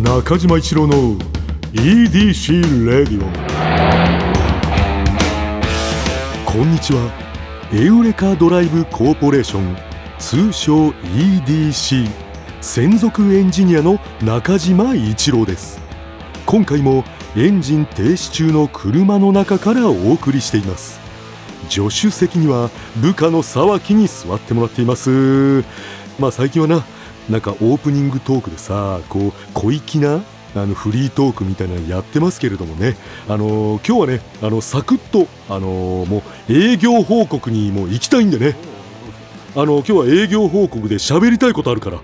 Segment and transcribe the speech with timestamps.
[0.00, 1.16] 中島一郎の
[1.72, 3.24] EDC レディオ
[6.44, 7.10] こんにちは。
[7.72, 9.76] エウレカドライブコーポレーション
[10.18, 12.10] 通称 EDC
[12.60, 15.80] 専属エンジニアの中島一郎です。
[16.44, 17.02] 今回も
[17.34, 21.00] エンジン停止中の車の中からお送りしています。
[21.70, 25.64] 助手席には部下の沢木に座ってもらっています。
[26.18, 26.84] まあ最近はな
[27.28, 30.22] なんかオープニングトークでさこう小粋な
[30.54, 32.96] あのフリートークみたいなのやってますけれどもね、
[33.28, 38.56] あのー今日はねあのサクッと、あのーもう営業報告にもう行きたいんでね、
[39.54, 42.00] あの今日は営業報告で喋りたいことあるから。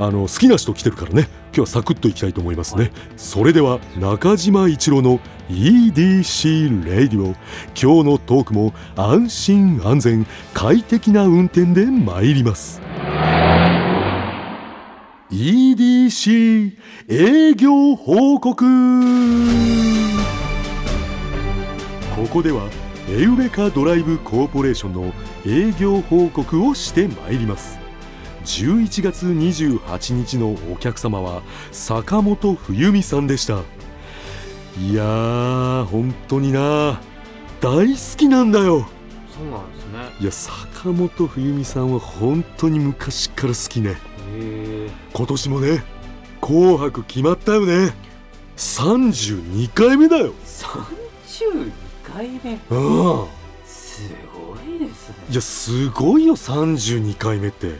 [0.00, 1.28] あの好きな人来てるからね。
[1.48, 7.34] 今日はサクッといきたいと思いますね、それでは中島一郎の EDC レディオ
[7.74, 12.80] 今日のトークも安心安全快適な運転で参ります
[15.30, 16.72] EDC
[17.08, 18.64] 営業報告。
[22.16, 22.70] ここでは
[23.10, 25.12] エウレカドライブコーポレーションの
[25.46, 27.78] 営業報告をしてまいります。
[28.44, 33.60] 11月28日のお客様は坂本冬美さんでした。
[34.80, 37.02] いやー本当にな。
[37.60, 38.88] 大好きなんだよ。
[39.36, 39.98] そうなんですね。
[40.20, 44.07] いや坂本冬美さんは本当に昔から好きね
[45.12, 45.84] 今年もね
[46.40, 47.94] 「紅白」決まったよね。
[48.56, 50.32] 32回目だよ。
[50.44, 51.70] 32
[52.02, 52.58] 回目？
[52.70, 53.26] うん。
[53.64, 54.02] す
[54.34, 55.14] ごいですね。
[55.30, 57.76] いやすごいよ32回目って。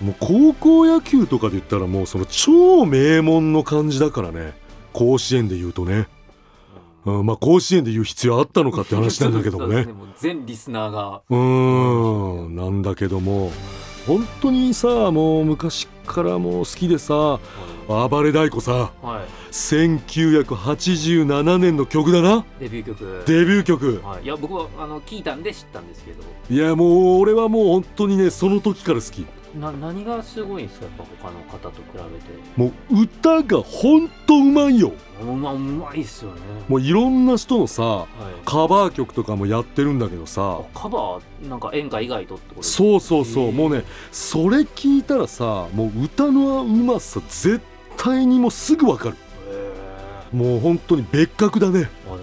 [0.00, 4.54] もう高校野球とかで言ったらもうその超名門の感じだからね。
[4.92, 6.08] 甲子園で言うとね、
[7.04, 9.74] うん、まあ甲子園で言う必要あったのかって話なんだけどもね。
[9.74, 11.22] そうですもう全リスナーが。
[11.30, 12.56] うーん。
[12.56, 13.52] なんだけども。
[14.06, 17.38] 本当にさもう昔からもう好きでさ
[17.88, 19.24] 暴れ太鼓さはい。
[19.50, 22.44] 1987年の曲だな。
[22.58, 23.22] デビュー曲。
[23.26, 24.00] デビュー曲。
[24.02, 26.22] はい、いや僕はあの聞いたんで知ったんですけど。
[26.50, 29.26] いやもう俺はもう本当にねその時から好き
[29.58, 30.86] な何がすごいんですか？
[30.86, 32.02] やっぱ他の方と比べて。
[32.56, 34.92] もう歌が本当うまいよ。
[35.22, 36.40] うまうまいっすよね。
[36.68, 38.06] もういろんな人のさはい。
[38.44, 40.60] カバー曲とかもやってるんだけどさ。
[40.60, 43.52] あカバーなんか演歌以外とってことそうそうそう。
[43.52, 47.60] もうねそれ聞いたらさもう歌のうまさ絶
[47.96, 49.16] 対にもうすぐわかる。
[50.32, 51.88] へもう本当に別格だね。
[52.06, 52.13] えあ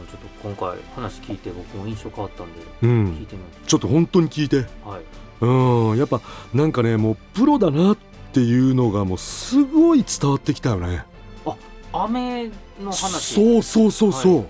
[0.43, 2.87] 今回話聞いて僕も印象変わったんでう聞
[3.19, 4.65] んいてみますちょっと本当に聞いて。
[4.83, 5.01] はい。
[5.41, 5.97] うん。
[5.97, 6.21] やっぱ
[6.53, 7.97] なんかねもうプロだなっ
[8.33, 11.05] ていうのがもうすごい伝わってきたよね。
[11.93, 12.47] 雨
[12.81, 13.35] の話。
[13.35, 14.45] そうそうそうそう、はい。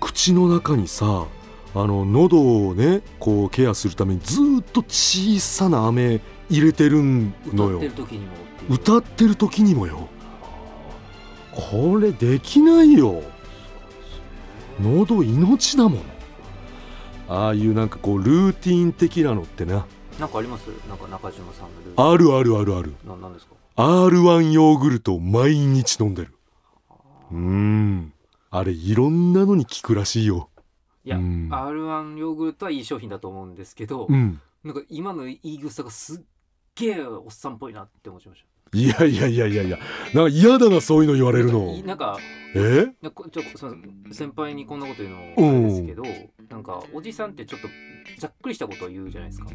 [0.00, 1.26] 口の中にさ
[1.74, 7.02] あの喉をねこうケアするためにずーっと小さな飴入れてる
[7.52, 7.78] のよ。
[7.78, 8.32] 歌ってる時にも
[8.68, 10.08] 歌ってる時にもよ。
[11.52, 13.22] これできないよ
[14.78, 16.02] 喉命だもん
[17.28, 19.86] ああいうなんかこうルーティン的なのってな。
[20.18, 20.66] なんかあります？
[20.88, 26.34] なんか中島さんのルールあるあるあるあるななんですか？R1 ヨーグルトを毎日飲んでる。
[27.30, 28.12] うーん。
[28.50, 30.50] あれいろんなのに効くらしいよ。
[31.04, 31.48] いや、うん。
[31.50, 34.40] R1 ヨーグルトはいい商品だと思うんですけど、うん。
[34.64, 36.20] なんか今の言い草がすっ
[36.74, 39.78] げえおっさんっぽいなって思っちゃいましいやいやいやいやいや。
[40.14, 41.74] なんか嫌だなそういうの言わたれるの。
[41.74, 42.18] いなんか
[42.54, 42.86] え？
[43.02, 46.02] なんかちょすいません先輩にこんなこと言うのもあれですけど
[46.48, 47.68] なんかおじさんってちょっと
[48.18, 49.50] ざっくりしたことを言うじゃないですか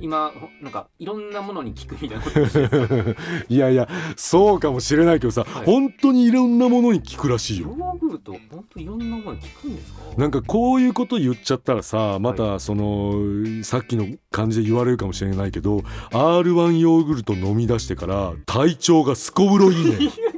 [0.00, 3.14] 今ほなんかいろんなものに聞くみたいなこと
[3.48, 5.66] いやいやそうかもしれないけどさ、はい。
[5.66, 10.00] 本当にいろんなものに効くらしいヨよーグルト本当いろんなものに聞くんですか？
[10.16, 13.14] なんかこういうこと言っちゃったらさまたその、
[13.62, 15.78] さっきの感じで言われるかもしれないけど
[16.10, 19.98] R1 ヨーグルト飲み出してから体調がすこぶろいいね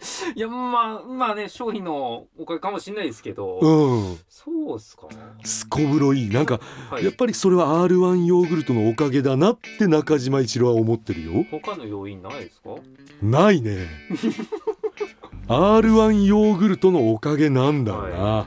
[0.34, 4.18] いやまあまあね商品のおかげかもしれないですけど、うん。
[4.28, 5.08] そうっすか
[5.44, 6.26] すこぶろい。
[6.26, 6.58] いなんか
[6.90, 7.04] はい。
[7.04, 11.44] やっぱりそれは R1 ヨーグルトのおかげだなって中島一郎は思ってるよ。
[11.50, 12.70] 他の要因ないですか？
[13.22, 13.88] ないね。
[15.48, 18.46] R1 ヨーグルトのおかげなんだよな、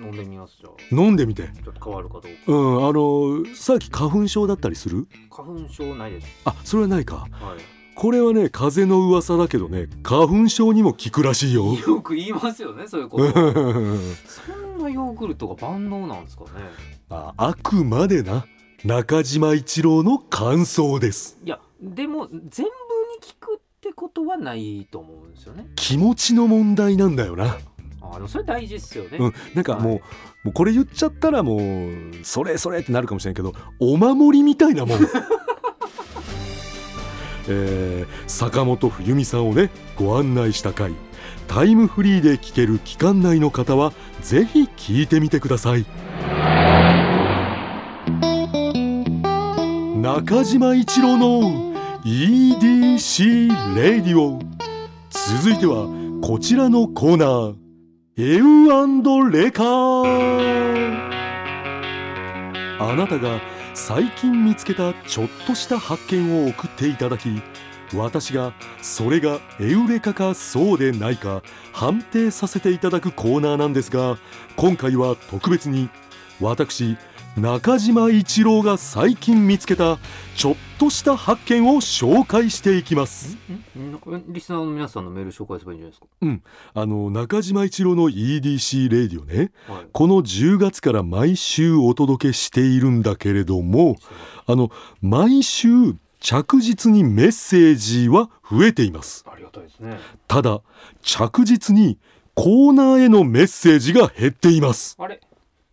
[0.00, 0.72] の飲んでみますじゃあ。
[0.94, 1.42] 飲んでみて。
[1.62, 2.28] ちょっと変わるかどうか。
[2.46, 5.08] うんあのさっき花粉症だったりする？
[5.30, 6.26] 花粉症ないです。
[6.44, 7.26] あそれはないか。
[7.32, 11.74] はいこれはね風の噂だけどね花粉症にも効くらしいよ。
[11.74, 13.24] よく言いますよねそういうこと。
[13.34, 16.50] そんなヨーグルトが万能なんですかね。
[17.10, 18.46] ああくまでな
[18.84, 21.40] 中島一郎の感想です。
[21.44, 22.68] いやでも全部に
[23.40, 25.66] 効くってことはないと思うんですよね。
[25.74, 27.58] 気持ちの問題なんだよな。
[28.00, 30.00] あでもそれ大事ですよね、うんなんかもう,、はい。
[30.44, 31.60] もうこれ言っちゃったらもう
[32.22, 34.98] それそれってなるかもしれないけどお守りみたいなもん
[37.48, 40.92] えー坂本冬美さんをねご案内した回
[41.46, 45.86] タイムフリーで聴ける期間内の方はぜひ聴いてみてください。
[50.00, 51.74] 中島一郎の
[52.04, 54.38] EDC レディオ
[55.10, 55.88] 続いては
[56.22, 57.56] こちらのコーナー。
[58.20, 58.68] エウ
[59.30, 59.62] レカ
[62.80, 63.40] あなたが
[63.78, 67.40] 最近見つけたちょっとした発見を送っていただき
[67.94, 68.52] 私が
[68.82, 71.42] それがエウレカかそうでないか
[71.72, 74.18] 判定させていただくコーナーなんですが
[74.56, 75.88] 今回は特別に
[76.40, 76.98] 私
[77.38, 79.98] 中島一郎が最近見つけた
[80.36, 83.36] ちょっとした発見を紹介していきます。
[84.28, 85.04] リスナーの皆さん。
[85.04, 85.80] のメール紹介すればいいん。
[85.80, 86.42] じゃないですかうん。
[86.74, 92.98] あの中島一郎の EDC レディオねはいこの10月から毎週お届けしているん。
[93.02, 93.96] だけれども
[94.46, 94.70] あの
[95.00, 100.60] 毎週着実にメッセージは増えていますありがたいですねただ
[101.02, 101.98] 着実に
[102.34, 105.20] コーナーへのメッセージが減っていますあれ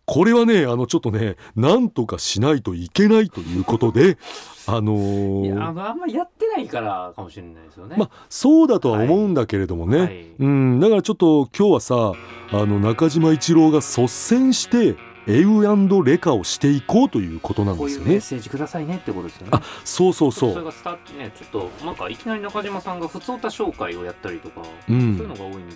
[0.06, 4.18] これはねあのちょっとねなんとかしないといけないということで
[4.66, 7.96] あのいやーあのあんまやってないからかもしれないですよね。
[7.98, 10.26] まあそうだとは思うんだけれどもね、はい。
[10.38, 12.12] うんだからちょっと今日はさ
[12.52, 14.96] あの中島一郎が率先して
[15.28, 18.04] エウレカをしていこうということなんですよね。
[18.04, 19.50] いうメッセージくださいねってことですよね。
[19.52, 20.64] あそうそうそそうれ。
[20.64, 25.74] がスタートねちょっとなんかいきなり中島さんが普通歌紹介をやったりとか、うそういうんの、が多いんで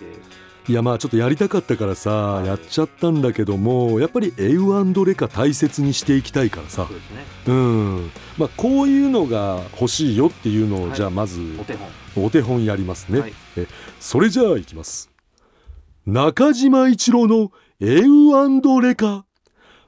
[0.69, 6.87] いやまあちょっとやりたかったからさ、はいやっちゃったんだけどもやっぱりエウレカ大切にしていきたいからさ。
[6.87, 7.25] そうですね。
[7.47, 8.11] うん。
[8.39, 10.97] まあこういうのが欲しいよっていうのを、はい。
[10.97, 11.89] じゃあまずお手本。
[12.25, 13.33] お手本やりますね、はい。
[13.57, 13.67] え
[13.99, 15.11] それじゃあいきます。
[16.07, 19.25] 中島一郎のエウレカ。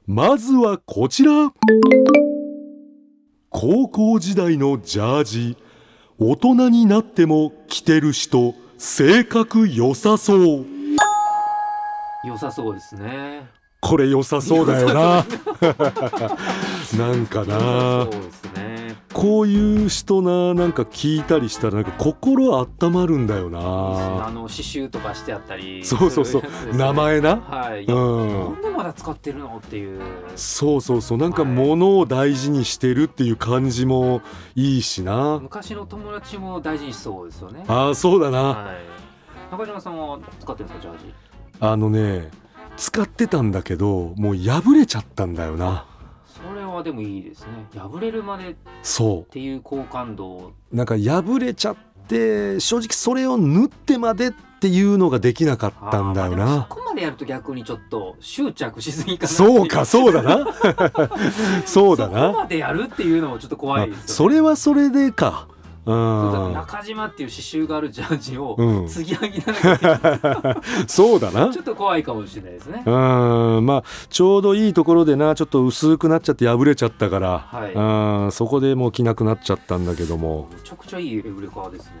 [0.05, 1.53] まずはこちら。
[3.49, 5.57] 高校時代のジャージ。
[6.19, 10.65] 大人になっても着てる人性格良さそう。
[12.25, 13.47] 良さそうですね。
[13.83, 15.25] これ良さそうだよな。
[16.97, 18.95] なんかそうなですね。
[19.11, 26.43] こういう人ななんか聞いたりしたらなんか心温まるんだよあなの刺繍とかしてあったりそうそうそう。
[26.75, 27.35] 名前な。
[27.35, 28.53] はい、うん。
[28.53, 29.57] なんでまだ使ってるの？
[29.57, 29.99] っていう。
[30.37, 31.17] そうそうそう。
[31.17, 34.21] なんか物を大事にしてるっていう感じも
[34.55, 35.39] いいしな。
[35.41, 37.65] 昔の友達も大事にしそうですよね。
[37.67, 38.41] ああそうだな。
[38.41, 39.51] はい。
[39.51, 41.13] 中島さんは使ってるんですかジャージ？
[41.59, 42.31] あのね
[42.77, 45.85] 使ってたんだけどもう破れちゃったんだよな。
[46.25, 47.47] それはでもいいですね。
[47.73, 50.53] 破れるまでっそていう好感度。
[50.71, 51.75] うなんか破れちゃっ
[52.07, 60.45] て正直それを縫ってまでっていうのができなかったんだよあーまそこまでやると逆にちょっと執着しすぎかなそうか そうだな。
[61.65, 65.47] そうだそこなまでやるっていうのもちょっと怖いですよ、ね、あそれはそれでか
[65.85, 68.87] 中島っていう刺繍があるジャージをうん。
[68.87, 70.61] 継ぎはぎながら。
[70.87, 71.49] そうだな。
[71.49, 72.83] ちょっと怖いかもしれないですね。
[72.85, 73.65] うん。
[73.65, 77.73] まあちょうどいいところでなちょっと薄くなっちゃって破れちゃったから、はい。
[77.73, 78.31] うん。
[78.31, 81.91] そこでもう着なくなっちゃったんだけども、めちゃくちゃいいエブレカーですね。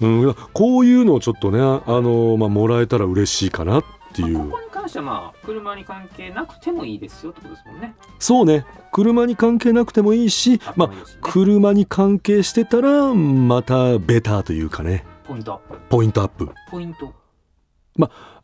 [0.00, 4.52] うん、こういうのをちょっとねあの、まあ、もらえたら嬉しいかなっていう
[4.84, 7.94] 関してはまあ車に関係なくてもいいですよってことですもんね。
[8.18, 8.66] そうね。
[8.92, 10.90] 車に関係なくてもいいしまあ
[11.22, 15.04] 車に関係してたらまたベターというかね。
[15.26, 15.78] ポイントアップ。
[15.88, 16.50] ポイントアップ。
[16.70, 17.12] ポイント。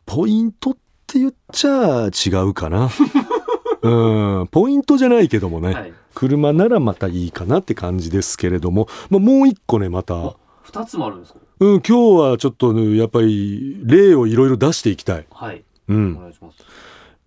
[0.05, 2.89] ポイントって言っちゃ違うかな。
[3.83, 4.47] うん。
[4.47, 5.93] ポイントじゃないけどもね、はい。
[6.15, 11.39] 車ならまたいいかなって感じですけれども、まあ、もう一個ねまた、あ二つもあるんですか？
[11.59, 15.63] うん、今日はちょっとねやっぱり例をいろいろ出していきたい、はい。
[15.70, 16.57] おうん、願いします。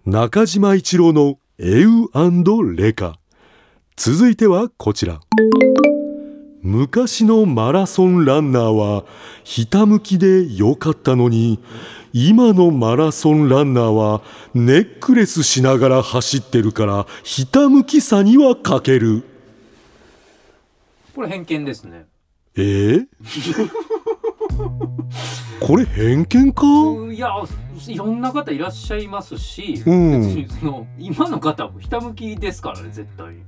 [0.06, 3.16] 中島一郎のエウレカ。
[3.96, 5.20] 続いてはこちら。
[6.62, 9.04] 昔のマラソンランナーは
[9.44, 11.62] ひたむきでよかったのに
[12.14, 14.22] 今のマラソンランナーは
[14.54, 19.24] ネックレスしながら走ってるからひたむきさには欠ける。
[21.14, 22.06] これ偏見ですね。
[22.56, 23.06] えー？
[25.60, 26.66] これ偏見か？
[26.66, 27.30] うんいや
[27.86, 30.48] いろんな方いらっしゃいますし、うん。
[30.60, 33.34] その今の方もひたむきですからね絶対。
[33.34, 33.40] に、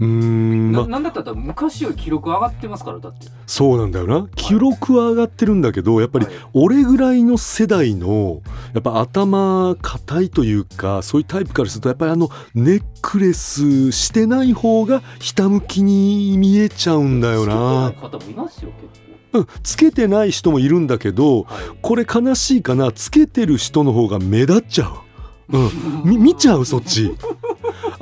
[0.00, 0.82] うーんま。
[0.82, 3.28] ななんだったら昔より記録上がってますからだって。
[3.46, 4.28] そうなんだよな。
[4.34, 6.34] 記録は上がってるんだけどやっぱりはい。
[6.52, 8.42] 俺ぐらいの世代の
[8.74, 17.90] やっぱ頭硬いというかそういうタイプからするとやっぱりあのネックレスしてない方がひたむきに見えちゃうんだよな。
[17.90, 24.92] ない方もいますよ結うんつけてない人もいるんだけど構、はい、これ悲しいかなつけてる人の方が目立っちゃ
[25.50, 25.70] う、うん、
[26.04, 27.14] み見ちゃうそっち。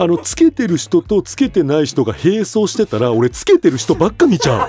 [0.00, 4.68] あのつけてる人とつけてない人が並走してたら俺つけてる人ばっか見ちゃう。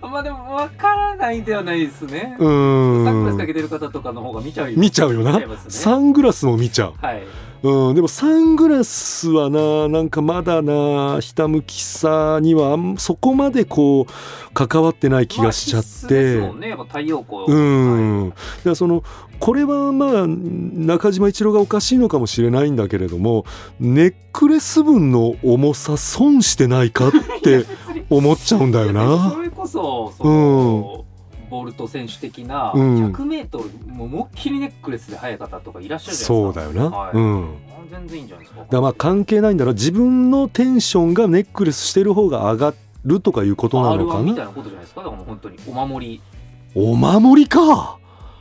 [0.06, 2.36] まあでも分からないではないですね。
[2.38, 3.04] うーん。
[3.06, 4.78] サングラスかけてる方とかの方が見ちゃうよ。
[4.78, 5.38] 見ちゃうよな。
[5.38, 5.46] ね。
[5.68, 6.94] サングラスも見ちゃう。
[7.00, 7.22] はい
[7.62, 17.44] うん、でもサングラスはななんかまだなひたむきさにはあんそこまでこう関わってない気がしちゃって、ですもんねやっぱ太陽光。
[17.46, 18.32] うん、はい
[18.64, 19.02] だその
[19.38, 23.44] これはまあ中島一郎がおかしいのかもしれないんだけれども
[23.78, 27.12] ネックレス分の重さ損してないかっ
[27.42, 27.64] て
[28.10, 29.30] 思っちゃうんだよな。
[29.34, 29.42] そ。
[29.42, 31.04] れこそその、
[31.48, 33.12] ボルト選手的なうん。
[33.12, 36.80] 100m もう思いっきりネックレスで速い方とかいらっしゃるじゃそないうですか。
[36.80, 37.12] だよな、はい。
[37.14, 37.54] うん、
[37.90, 38.66] 全然いいんじゃないですか。
[38.70, 39.74] だまあ関係ないんだろう。
[39.74, 42.74] 自分のテンションがネックレスしてる方が上が
[43.04, 44.22] るとかいうことなの R1 かな。
[44.22, 45.02] みたいなことじゃないですか。
[45.02, 46.22] だか本当にお守り。
[46.74, 47.98] お守りか。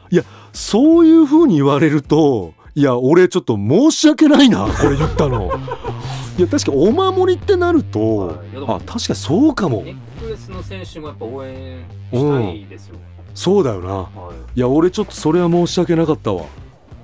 [0.10, 0.24] いや
[0.54, 5.52] そういうふうに言われるといや俺ちょっと申し訳ないなこれ言ったの
[6.38, 8.38] いや確かお守りってなると、はい。
[8.68, 9.82] あ確かにそうかも。
[9.82, 12.96] ネックレスの選手もやっぱ応援したいですよ、
[13.34, 13.94] そうだよな。
[13.94, 14.36] はい。
[14.56, 16.42] いや俺ちょっとそれは申し訳なかったわ。
[16.42, 16.48] やっ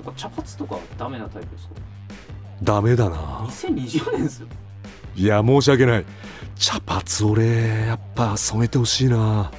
[0.05, 1.73] ぱ茶髪とかダメなタイプですか？
[2.61, 3.15] ダメだな。
[3.47, 4.47] 2020年ですよ。
[5.15, 6.05] いや申し訳ない。
[6.55, 7.45] 茶髪俺
[7.87, 9.51] やっぱ染めてほしいな。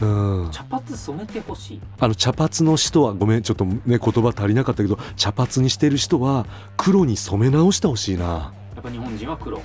[0.00, 0.04] う
[0.46, 0.50] ん。
[0.52, 1.80] 茶髪染めてほしい？
[1.98, 8.52] あの茶髪の人はごめんちょっとね言葉足りなかったけど茶髪にしてる人は黒に染め直してほしいな
[8.86, 9.62] ぱ日本人は黒。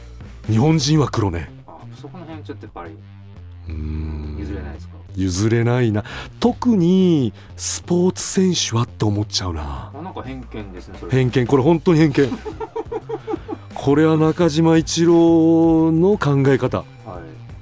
[0.48, 1.50] 日本人は黒ね。
[1.68, 2.92] あそこの辺ちょっとやっぱり
[3.68, 4.38] うーん。
[4.40, 4.94] 譲れないですか？
[5.16, 6.04] 譲れないな。
[6.40, 9.92] 特にスポーツ選手はって思っちゃうな。
[9.94, 11.48] あなんか偏見ですね偏見。
[11.48, 12.30] これ本当に偏見。
[13.76, 16.80] これは中島一郎の考え方。
[17.06, 17.20] は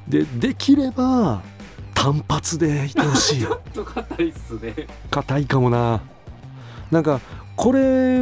[0.07, 0.11] い。
[0.11, 1.41] でできれば
[1.93, 4.87] 単発でいてほしい ちょっと硬いっすね。
[5.09, 6.01] 硬いかもな。
[6.91, 7.19] なんか
[7.55, 8.21] これ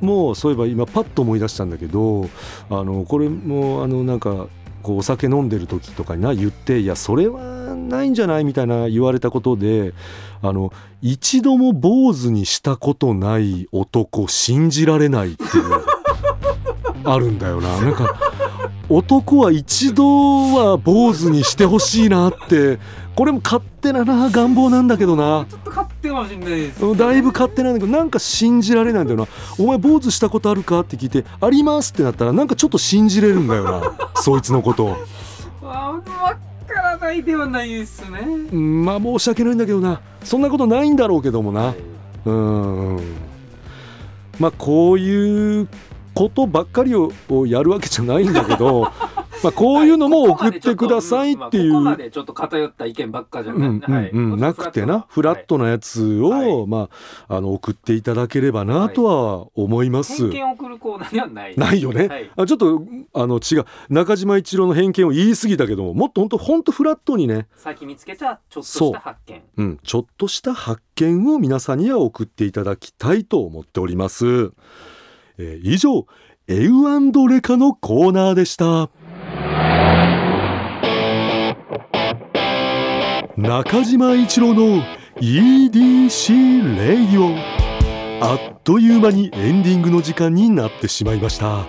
[0.00, 2.28] もそういえば今パッと思い出したんだけど
[2.70, 4.48] あのこれもあのなんか
[4.82, 9.92] こうお酒飲んでる時とかにな言っていやそれはないんじゃないみたいな言われたことで
[10.40, 15.64] あの一度も坊主にしたことない男信じられないっていう
[17.04, 17.80] あるんだよな。
[17.80, 18.16] なんか
[18.90, 20.04] 男は一度
[20.54, 22.78] は坊主にしてほしいなって
[23.18, 25.44] これも勝手なな願望なんだけどな。
[25.50, 29.26] ちょっと勝手かもしれないです、うんだいぶ勝手なんだけどなんか信じられないんだよな
[29.58, 34.84] 「お前坊主したことあるか?」って聞いて「あります」ってなったらなんかちょっと信じれるんだよな そいつのこと。
[34.84, 34.96] を、
[35.64, 36.02] あ分
[36.72, 38.20] からないではないですね。
[38.52, 40.00] うん、まあ申し訳ないんだけどな。
[40.22, 41.60] そんなことないんだろうけどもな。
[41.60, 41.76] はい。
[42.24, 43.00] うん。
[44.38, 45.66] まあこういう
[46.14, 48.92] ことばっかりををやるわけじゃないんだけど
[49.42, 51.72] まあこういうのも送ってくださいっていう。
[51.72, 55.06] ここまでちょっと偏った意見ばっかじゃない、うんうんなくてな。
[55.08, 55.58] フラット。
[55.58, 56.66] なやつを、はい。
[56.66, 56.88] ま
[57.28, 60.30] あ、あの送っていただければなとは思います。
[60.30, 61.56] 偏見を送るコーナーではない。
[61.56, 62.30] ないよね、はい。
[62.36, 62.82] あちょっと
[63.14, 63.64] あの違う。
[63.90, 69.42] 中島一郎の偏見を言い過ぎたけどももっと本当本当フラットにね、最近見つけたちょっとした発見。
[69.56, 69.62] う。
[69.62, 74.52] ん、ちょっとした発見を皆さんには送っていただきたいと思っております。
[75.38, 76.06] えー以上
[76.50, 78.88] エウレカのコーナーでした。
[83.38, 84.82] 中島一郎の
[85.20, 87.36] EDC レイオ
[88.20, 91.64] あっという間にエンディングの時間になってしまいました。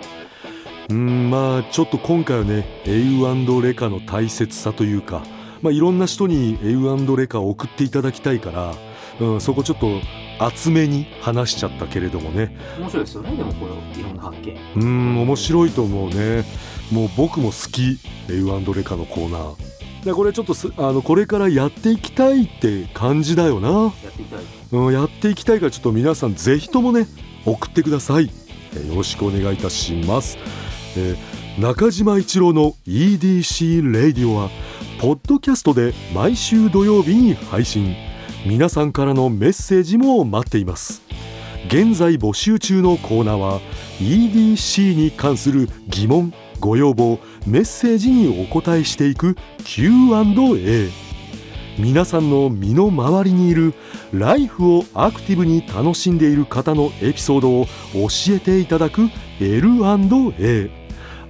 [0.90, 5.22] うんまあちょっと今回はねエウレカの大切さというか、
[5.62, 8.74] まあ、いろんな人にエウレカを送っていただきたいから、
[9.20, 10.02] うん、そこちょっと
[10.40, 12.58] 厚めに話しちゃったけれどもね。
[12.80, 14.58] 面白いですよねでもこれいろんな発見。
[14.76, 16.46] うん面白いと思うね。
[16.92, 19.69] もう僕も好きエウレカのコーナー
[20.04, 24.40] でこれちょっとすあのこれからやっていきたいって感じだよな、やっていきたい。
[24.72, 27.08] うん、やっていきたいからちょっと皆さんぜひともね
[27.46, 28.32] 送ってください、
[28.74, 30.38] えーよろしくお願いいたします、
[30.98, 34.50] えー中島一郎の EDC レイディオは
[35.02, 37.98] ポッドキャストで毎週土曜日に配信。
[38.46, 41.02] 皆さんからのメッセージも待っています。
[41.68, 43.60] 現在募集中のコーナーは
[44.00, 50.90] EDC に関する疑問ご要望メッセージにお答えしていく Q&A
[51.78, 53.74] 皆さんの身の回りにいる
[54.12, 60.70] ライフをアクティブに楽しんでいる方のエピソードを教えていただく L&A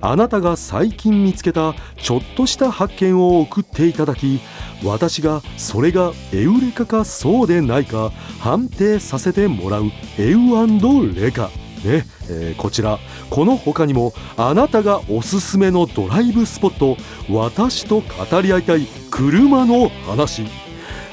[0.01, 4.39] あなたが最近見つけたちょっとした発見を送っていただき
[4.83, 8.09] 私がそれがエウレカかそうでないか
[8.39, 11.49] 判定させてもらうエウレカ
[11.85, 12.99] ね、えーこちら。
[13.29, 16.97] この他にもあなたがおすすめのドライブスポット
[17.29, 20.43] 私と語り合いたい車の話。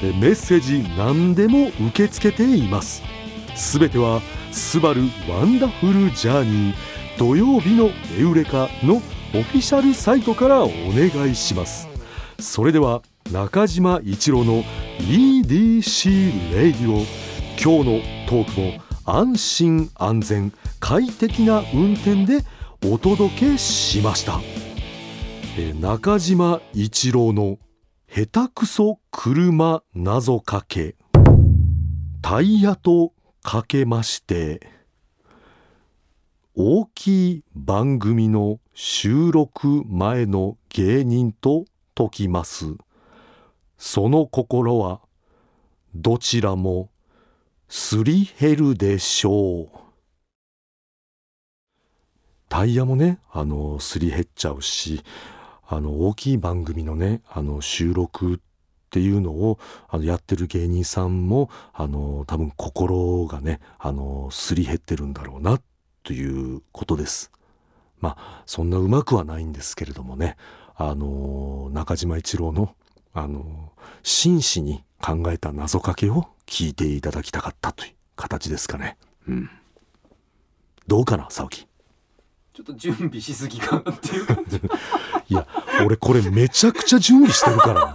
[0.01, 3.01] メッセージ何でも受け付けています。
[3.55, 4.21] すべては
[4.51, 6.75] 「スバルワンダフルジャーニー
[7.17, 9.01] 土曜日のエウレカ」の
[9.33, 11.87] オフィシャルサイトからお願いします。
[12.39, 14.63] それでは中島一郎の
[14.99, 17.05] EDC レイディオ
[17.59, 18.73] 今日のトークも
[19.05, 20.53] 安心安全。
[20.79, 22.43] 快適な運転で
[22.85, 24.39] お届けしました。
[25.57, 27.57] え中島一郎の
[28.07, 30.95] 下手くそ車謎かけ。
[32.21, 34.69] タイヤとかけまして
[36.55, 41.65] 大きい番組の収録前の芸人と
[41.95, 42.75] 解きます。
[43.77, 45.01] その心は
[45.95, 46.89] どちらも
[47.69, 49.86] すり減るでしょう。
[52.49, 55.03] タイヤもねあのすり減っちゃうし
[55.67, 58.39] あの大きい番組のねあの収録っ
[58.89, 65.59] ていうのをあのやってる芸人さんもあの多分心がねあのすり減ってるんだろうな
[66.03, 67.31] ということです。
[67.99, 70.37] まあそんなうまくはないんですけれどもね
[70.75, 72.75] あの中島一郎の
[73.13, 73.73] あの
[74.03, 78.97] 真摯に考えた謎かけを聞いていただきたかったという形ですかね。
[79.27, 79.49] うん。
[80.87, 81.66] どうかな沢木。
[82.57, 84.57] ちょっと準備しすぎかなっていう感じ。
[85.29, 85.45] いや
[85.85, 87.93] 俺これめちゃくちゃ準備してるからな。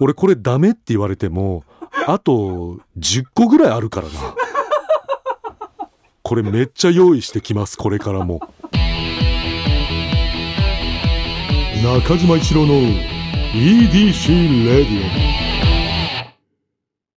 [0.00, 1.64] 俺これダメって言われても
[2.06, 4.12] あと10個ぐらいあるからな。
[6.22, 8.40] これめっちゃ用意してきますこれからも。
[11.82, 12.74] 中島一郎の
[13.54, 15.41] EDC レディオ